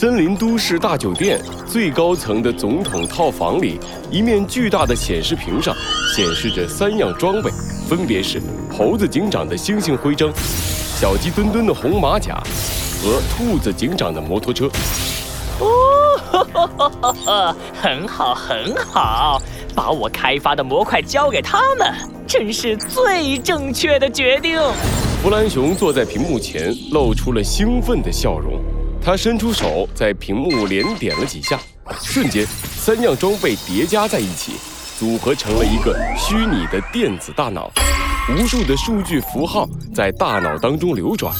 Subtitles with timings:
[0.00, 3.78] 森林都市大酒店最高层的总统套房里，
[4.10, 5.76] 一面巨大的显示屏上
[6.16, 7.50] 显示着三样装备，
[7.86, 8.40] 分别是
[8.72, 10.32] 猴子警长的星星徽章、
[10.98, 12.42] 小鸡墩墩的红马甲
[13.02, 14.70] 和兔子警长的摩托车。
[15.58, 19.38] 哦，很好很好，
[19.74, 21.92] 把我开发的模块交给他们，
[22.26, 24.58] 真是最正确的决定。
[25.22, 28.58] 弗兰熊坐在屏幕前，露出了兴奋的笑容。
[29.10, 31.58] 他伸出手，在屏幕连点了几下，
[32.00, 32.46] 瞬间，
[32.76, 34.52] 三样装备叠加在一起，
[35.00, 37.72] 组合成了一个虚拟的电子大脑。
[38.32, 41.34] 无数的数据符号在大脑当中流转。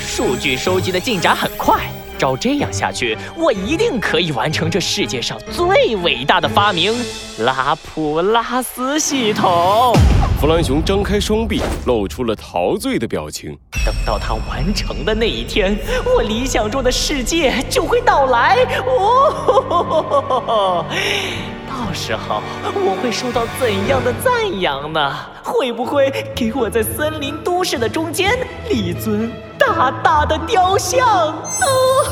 [0.00, 1.88] 数据收集的进展很快，
[2.18, 6.94] 照这样下去，我一定可以完成这世界上最伟大的发明——
[7.44, 9.94] 拉普拉斯系统。
[10.40, 13.56] 弗兰熊张开双臂，露出了陶醉的表情。
[13.84, 18.56] 等到它完成的那一天，我理想中的世界就会到来。
[18.86, 20.84] 哦，
[21.68, 22.42] 到时候
[22.74, 25.16] 我会受到怎样的赞扬呢？
[25.42, 28.36] 会不会给我在森林都市的中间
[28.68, 29.30] 立尊
[29.66, 31.34] 大大的雕像？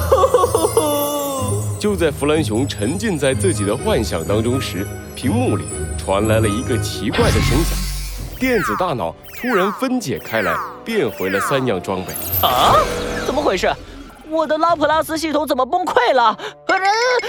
[0.09, 5.65] 哦， 就在弗兰熊沉浸在自己的幻想当中时，屏幕里
[5.97, 7.79] 传来了一个奇怪的声响。
[8.39, 12.13] 电子大脑突然分解开来，变回了三样装备。
[12.47, 12.75] 啊，
[13.25, 13.73] 怎么回事？
[14.29, 16.37] 我的拉普拉斯系统怎么崩溃了？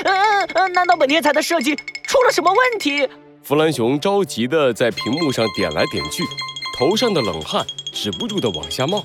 [0.04, 3.08] 呃，难道本天才的设计出了什么问题？
[3.44, 6.24] 弗兰熊着急地在屏幕上点来点去，
[6.78, 9.04] 头上的冷汗止不住地往下冒。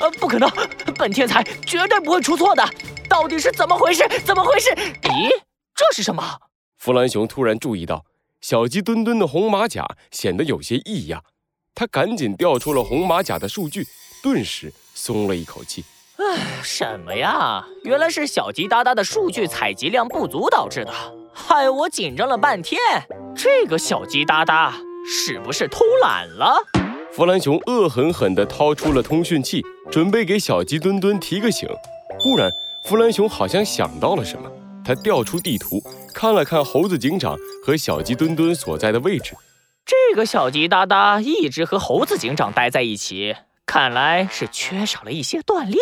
[0.00, 0.50] 呃，不可能，
[0.96, 2.64] 本天才绝对不会出错的。
[3.08, 4.06] 到底是怎么回事？
[4.24, 4.70] 怎么回事？
[5.02, 5.28] 咦，
[5.74, 6.22] 这是什么？
[6.76, 8.04] 弗兰熊突然注意到。
[8.40, 11.24] 小鸡墩墩的红马甲显得有些异样，
[11.74, 13.84] 他赶紧调出了红马甲的数据，
[14.22, 15.84] 顿时松了一口气。
[16.18, 17.64] 唉，什么呀？
[17.82, 20.92] 原来是小鸡哒哒的数据采集量不足导致的，
[21.34, 22.80] 害我紧张了半天。
[23.34, 24.72] 这个小鸡哒哒
[25.04, 26.56] 是不是偷懒了？
[27.18, 31.68] 弗兰熊恶狠狠地掏出了通讯器，准备给小鸡墩墩提个醒。
[32.16, 32.48] 忽然，
[32.84, 34.48] 弗兰熊好像想到了什么。
[34.84, 35.82] 他调出地图，
[36.14, 37.36] 看了看猴子警长
[37.66, 39.34] 和小鸡墩墩所在的位置。
[39.84, 43.34] 这个小鸡哒哒一直和猴子警长待在一起，
[43.66, 45.76] 看来是缺少了一些锻炼。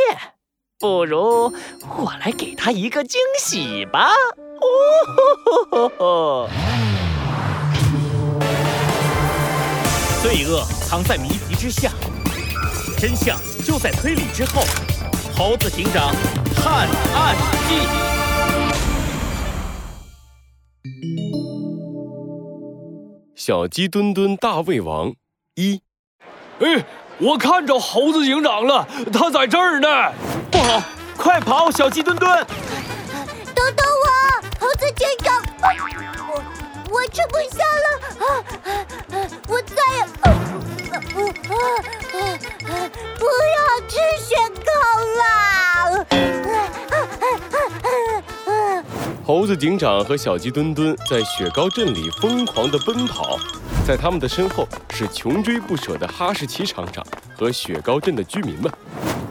[0.78, 1.52] 不如
[1.98, 4.08] 我来给他一个惊喜吧！
[4.08, 4.66] 哦
[5.06, 6.48] 吼吼吼吼，
[10.22, 11.90] 罪恶藏在谜题之下，
[12.98, 14.62] 真相就在推理之后。
[15.36, 16.14] 猴子警长
[16.54, 17.36] 探案
[17.68, 17.86] 记。
[23.34, 25.12] 小鸡墩墩大胃王
[25.54, 25.80] 一，
[26.60, 26.84] 哎，
[27.18, 29.88] 我看着猴子警长了，他在这儿呢。
[30.50, 30.82] 不好，
[31.16, 32.44] 快跑，小鸡墩墩！
[33.54, 34.08] 等等我，
[34.58, 36.42] 猴子警长，我
[36.90, 37.86] 我吃不下了
[38.24, 38.26] 啊！
[39.48, 40.04] 我再也
[43.18, 44.34] 不要吃雪
[44.64, 44.70] 糕
[45.18, 45.20] 了。
[49.24, 53.38] 猴子警长和小鸡墩墩在雪糕镇里疯狂地奔跑，
[53.86, 57.04] 在他们的身后是穷追不舍的哈士奇厂长
[57.36, 58.70] 和雪糕镇的居民们。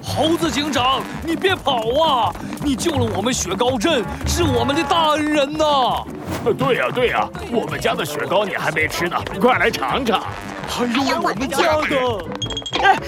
[0.03, 2.31] 猴子警长，你别跑啊！
[2.63, 6.03] 你救了我们雪糕镇，是我们的大恩人呐！
[6.53, 10.21] 对呀对呀，我们家的雪糕你还没吃呢，快来尝尝。
[10.67, 12.25] 还有我们家的。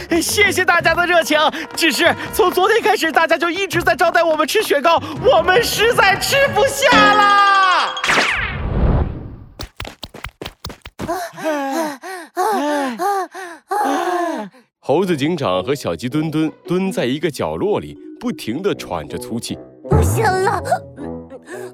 [0.09, 1.39] 哎，谢谢大家的热情。
[1.75, 7.93] 只是从昨天开始，大家就一直在招待我们吃雪糕，我们实在吃不下啦。
[14.79, 19.57] 猴子警长和小鸡墩墩蹲在一个角落里，不停地喘着粗气。
[19.89, 20.61] 不行了，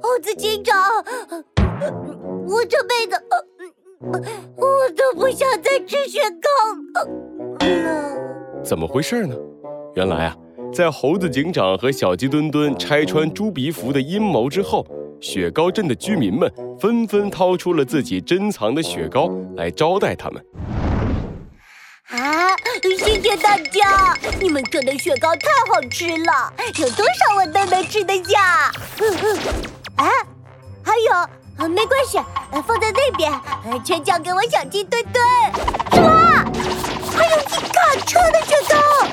[0.01, 0.75] 猴子警长，
[2.45, 3.21] 我这辈子。
[4.57, 6.49] 我都不想再吃雪糕
[6.99, 7.07] 了。
[8.63, 9.35] 怎么回事呢？
[9.95, 10.35] 原来啊，
[10.73, 14.85] 在猴子警长和小鸡墩墩拆穿猪鼻蝠的阴谋之后，
[15.21, 20.45] 雪糕镇的居民们纷纷掏出了自己珍藏的雪糕来招待他们。
[22.09, 22.49] 啊！
[22.99, 28.69] 谢谢大家，你们做的雪糕太好吃了，有多少我都能吃得下。
[28.99, 29.37] 嗯嗯
[29.95, 30.09] 哎，
[30.83, 31.42] 还有。
[31.57, 32.17] 没关系，
[32.67, 33.31] 放在那边，
[33.83, 35.23] 全交给我小鸡墩墩。
[35.91, 36.07] 什么？
[37.15, 38.75] 还有一卡车的雪糕？
[38.77, 39.07] 啊！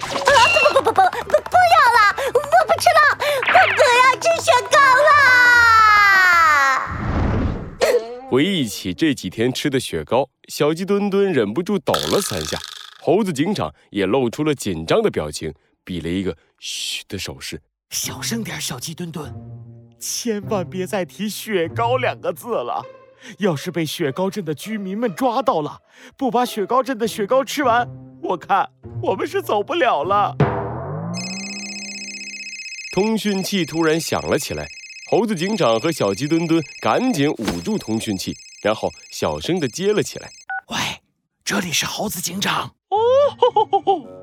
[0.74, 1.98] 不不不不不不不要了，
[2.34, 3.00] 我不吃了，
[3.46, 4.76] 我不要吃雪糕
[5.06, 5.10] 了。
[8.28, 12.58] 回忆起这几天吃的雪糕，小鸡墩墩忍不住抖了三下，
[13.00, 15.54] 猴子警长也露出了紧张的表情，
[15.84, 17.60] 比了一个嘘的手势。
[17.90, 19.34] 小声点，小鸡墩墩，
[20.00, 22.82] 千万别再提雪糕两个字了。
[23.38, 25.80] 要是被雪糕镇的居民们抓到了，
[26.16, 27.86] 不把雪糕镇的雪糕吃完，
[28.22, 28.70] 我看
[29.02, 30.34] 我们是走不了了。
[32.92, 34.66] 通讯器突然响了起来，
[35.10, 40.30] 猴子警长和小鸡墩墩赶紧捂住通讯器，然后小声的接了起来
[40.68, 40.76] ：“喂，
[41.44, 42.74] 这里是猴子警长。
[42.88, 42.96] 哦，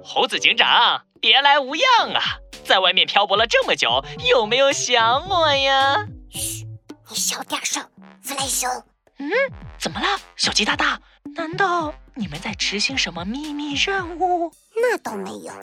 [0.03, 2.21] 猴子警长，别来无恙啊！
[2.67, 6.05] 在外面漂泊了这么久，有没有想我呀？
[6.29, 6.67] 嘘，
[7.09, 7.81] 你小点声，
[8.21, 8.69] 弗兰熊。
[9.19, 9.31] 嗯，
[9.79, 10.99] 怎么了，小鸡大大？
[11.35, 14.51] 难道你们在执行什么秘密任务？
[14.75, 15.53] 那倒没有，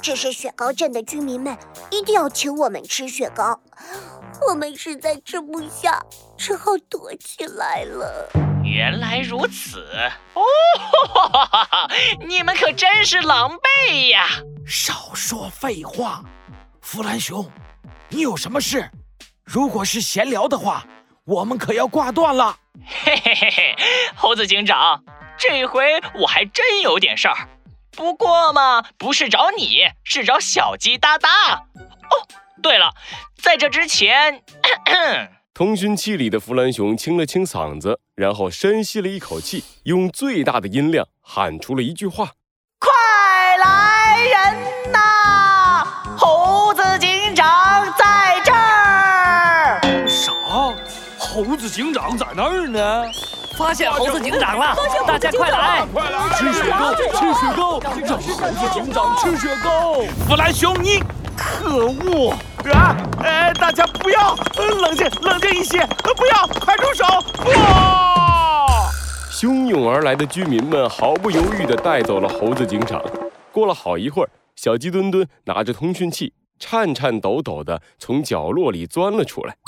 [0.00, 1.58] 只是雪糕镇的居民们
[1.90, 3.60] 一定要请我们吃雪糕，
[4.48, 6.00] 我们实在吃不下，
[6.38, 8.30] 只好躲起来了。
[8.64, 9.84] 原来如此
[10.34, 10.42] 哦，
[11.12, 11.90] 哈哈哈！
[12.26, 14.28] 你们可真是狼狈呀！
[14.66, 16.22] 少说废话，
[16.80, 17.50] 弗兰熊，
[18.08, 18.90] 你有什么事？
[19.44, 20.86] 如果是闲聊的话，
[21.24, 22.56] 我们可要挂断了。
[22.86, 23.76] 嘿嘿嘿嘿，
[24.14, 25.02] 猴子警长，
[25.38, 27.48] 这回我还真有点事儿。
[27.90, 31.28] 不过嘛，不是找你，是找小鸡哒哒。
[31.74, 32.14] 哦，
[32.62, 32.94] 对了，
[33.42, 34.42] 在这之前，
[35.52, 42.32] 通讯器里的弗兰熊清了清嗓子，然后深吸了一口气，用最大的音量喊出了一句话：“快
[44.02, 45.86] 来人呐！
[46.16, 47.46] 猴子警长
[47.96, 50.32] 在这儿。”啥？
[51.18, 53.04] 猴子警长在那儿呢？
[53.56, 54.76] 发现猴子警长了！
[55.06, 55.86] 大家快来！
[55.92, 56.18] 快来！
[56.36, 57.02] 吃雪糕，吃
[57.34, 58.18] 雪糕，让猴
[58.50, 59.94] 子警长吃雪糕！
[60.26, 61.02] 弗兰熊，你
[61.36, 62.34] 可恶
[62.72, 62.96] 啊！
[63.22, 67.04] 哎，大家不要，冷静，冷静一些，不要，快住手！
[67.36, 67.50] 不！
[69.30, 73.02] 汹涌而来的居民们毫不犹豫地带走了猴子警长。
[73.52, 79.56] 过了好一会儿，小鸡墩墩拿着通讯器，颤颤抖抖地从角落里钻了出来。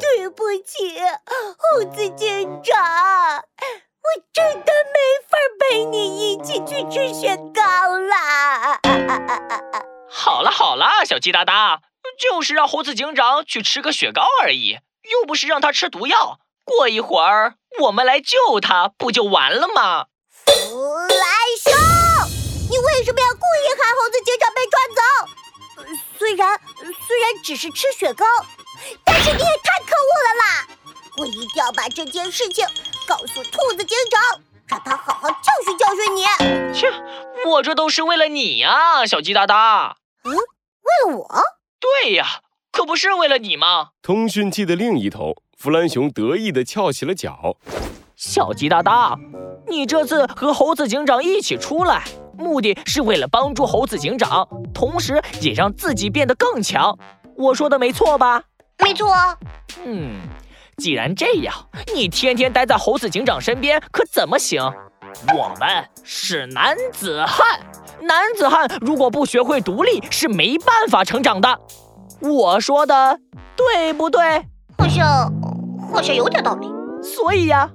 [0.00, 0.98] 对不起，
[1.56, 2.76] 猴子警长，
[3.36, 4.98] 我真的没
[5.28, 8.80] 法陪你一起去吃雪糕啦！
[10.08, 11.80] 好了好了，小鸡哒哒，
[12.18, 14.78] 就是让猴子警长去吃个雪糕而已，
[15.10, 16.40] 又不是让他吃毒药。
[16.64, 20.06] 过一会儿我们来救他，不就完了吗？
[20.28, 20.52] 弗
[21.08, 21.24] 莱
[21.62, 21.72] 熊，
[22.68, 25.00] 你为什么要故意害猴子警长被抓走？
[26.18, 26.60] 虽然
[27.06, 28.24] 虽然只是吃雪糕。
[29.04, 30.68] 但是你也太可恶了啦！
[31.16, 32.64] 我一定要把这件事情
[33.08, 36.22] 告诉兔子警长，让他好好教训教训你。
[36.72, 36.88] 切，
[37.44, 39.96] 我这都是为了你呀，小鸡哒哒。
[40.22, 41.28] 嗯，为了我？
[41.80, 43.88] 对呀，可不是为了你吗？
[44.00, 47.56] 通讯器的另一头，弗兰熊得意地翘起了脚。
[48.14, 49.18] 小鸡哒哒，
[49.66, 52.04] 你这次和猴子警长一起出来，
[52.38, 56.96] 目的是为了帮助猴子警长，同时也让自己变得更强。
[57.36, 58.42] 我说的没错吧？
[58.82, 59.12] 没错，
[59.84, 60.20] 嗯，
[60.76, 61.54] 既然这样，
[61.94, 64.62] 你天天待在猴子警长身边可怎么行？
[65.34, 67.60] 我们是男子汉，
[68.02, 71.58] 男子汉如果不学会独立，是没办法成长的。
[72.20, 73.18] 我说的
[73.56, 74.44] 对不对？
[74.78, 75.32] 好像
[75.92, 76.68] 好像有点道理。
[77.02, 77.68] 所以呀，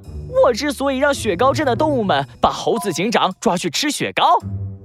[0.44, 4.39] 我之所以让雪糕镇的动物们把猴子警长抓去吃雪糕，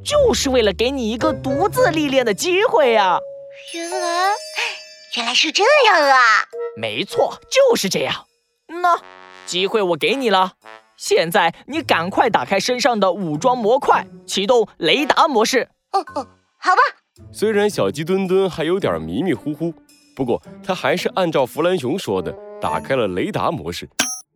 [0.05, 3.19] 就是为了给你一个独自历练的机会呀。
[3.75, 4.31] 原来。
[5.17, 6.45] 原来是这样啊！
[6.77, 8.27] 没错，就是这样。
[8.69, 9.01] 那
[9.47, 10.53] 机会我给你了，
[10.99, 15.71] 现在你赶快打开身上的武装模块，启动雷达模式。
[15.93, 16.27] 哦哦，
[16.59, 16.83] 好吧。
[17.33, 19.73] 虽然小鸡墩墩还有点迷迷糊糊，
[20.15, 23.89] 不过他还是按照弗兰熊说的打开了雷达模式。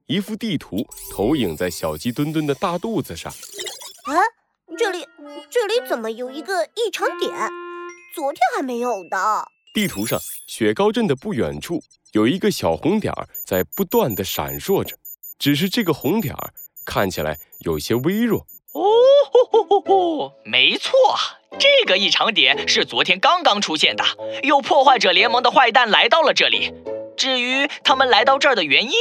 [0.06, 3.32] 一幅地图投影在小鸡墩墩的大肚子上。
[3.32, 4.14] 啊，
[4.76, 5.06] 这里
[5.50, 7.30] 这里怎么有一个异常点？
[8.14, 9.46] 昨天还没有的。
[9.74, 11.82] 地图上，雪糕镇的不远处
[12.12, 14.96] 有一个小红点儿在不断的闪烁着，
[15.38, 16.52] 只是这个红点儿
[16.84, 18.46] 看起来有些微弱。
[18.72, 18.82] 哦，
[19.32, 20.90] 吼吼吼没错，
[21.58, 24.04] 这个异常点是昨天刚刚出现的，
[24.42, 26.74] 有破坏者联盟的坏蛋来到了这里。
[27.16, 28.92] 至于他们来到这儿的原因，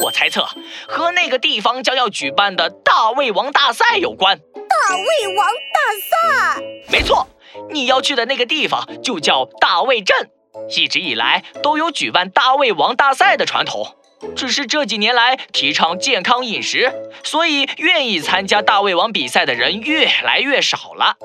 [0.00, 0.46] 我猜测
[0.86, 4.38] 和那个地方将要举办的大胃王大赛有关。
[4.38, 6.62] 大胃王大赛？
[6.90, 7.26] 没错。
[7.70, 10.30] 你要去的那个地方就叫大胃镇，
[10.76, 13.96] 一直以来都有举办大胃王大赛的传统，
[14.36, 16.92] 只是这几年来提倡健康饮食，
[17.24, 21.16] 所以愿意参加大胃王比赛的人越来越少了。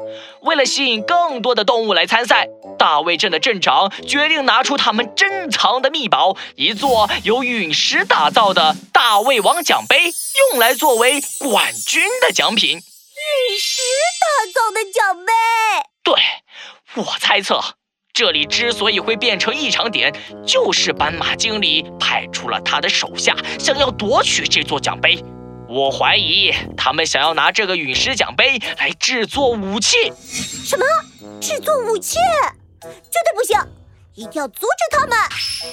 [0.41, 2.47] 为了吸引更多的动物来参赛，
[2.77, 10.11] 大胃镇的镇长决定拿出他们珍藏的秘宝——一座由陨石打造的大胃王奖杯，
[10.51, 12.77] 用来作为冠军的奖品。
[12.77, 13.81] 陨石
[14.19, 15.31] 打造的奖杯。
[16.03, 16.15] 对，
[16.95, 17.75] 我猜测
[18.13, 20.13] 这里之所以会变成异常点，
[20.45, 25.17] 就是斑马经理派出了他的手下，想要夺取这座奖杯。
[25.67, 29.97] 我怀疑他们想要拿这个陨石奖杯来制作武器。
[30.27, 30.85] 什么？
[31.41, 32.19] 制作武器？
[32.81, 33.59] 绝对不行！
[34.13, 35.17] 一定要阻止他们！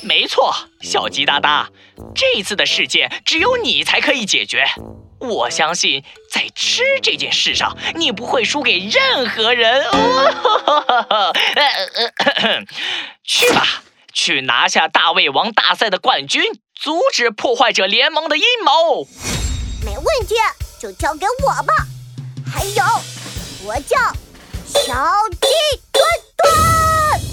[0.02, 1.68] 没错，小鸡大大，
[2.14, 4.64] 这次的事件只有你才可以解决。
[5.20, 9.84] 我相信，在吃这件事上，你不会输给任何人。
[13.22, 16.42] 去吧，去拿下大胃王大赛的冠军，
[16.74, 19.06] 阻止破坏者联盟的阴谋。
[19.84, 20.34] 没问题，
[20.80, 21.86] 就交给我吧。
[22.52, 22.82] 还有，
[23.64, 23.96] 我叫
[24.66, 25.48] 小鸡
[25.92, 26.02] 墩
[26.36, 27.29] 墩。